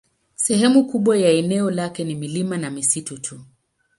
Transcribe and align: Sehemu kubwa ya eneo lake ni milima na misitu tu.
Sehemu 0.35 0.85
kubwa 0.87 1.17
ya 1.17 1.29
eneo 1.29 1.71
lake 1.71 2.03
ni 2.03 2.15
milima 2.15 2.57
na 2.57 2.69
misitu 2.71 3.17
tu. 3.17 3.39